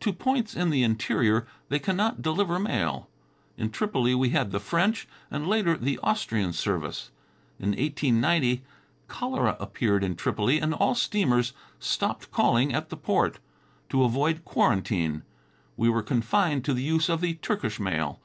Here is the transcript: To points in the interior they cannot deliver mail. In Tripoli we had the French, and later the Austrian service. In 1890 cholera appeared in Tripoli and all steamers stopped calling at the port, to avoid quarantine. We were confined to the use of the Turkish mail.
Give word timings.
To 0.00 0.10
points 0.14 0.54
in 0.56 0.70
the 0.70 0.82
interior 0.82 1.46
they 1.68 1.78
cannot 1.78 2.22
deliver 2.22 2.58
mail. 2.58 3.10
In 3.58 3.68
Tripoli 3.70 4.14
we 4.14 4.30
had 4.30 4.50
the 4.50 4.58
French, 4.58 5.06
and 5.30 5.46
later 5.46 5.76
the 5.76 5.98
Austrian 6.02 6.54
service. 6.54 7.10
In 7.58 7.72
1890 7.72 8.64
cholera 9.08 9.54
appeared 9.60 10.02
in 10.02 10.16
Tripoli 10.16 10.60
and 10.60 10.72
all 10.72 10.94
steamers 10.94 11.52
stopped 11.78 12.32
calling 12.32 12.72
at 12.72 12.88
the 12.88 12.96
port, 12.96 13.38
to 13.90 14.02
avoid 14.02 14.46
quarantine. 14.46 15.24
We 15.76 15.90
were 15.90 16.02
confined 16.02 16.64
to 16.64 16.72
the 16.72 16.82
use 16.82 17.10
of 17.10 17.20
the 17.20 17.34
Turkish 17.34 17.78
mail. 17.78 18.18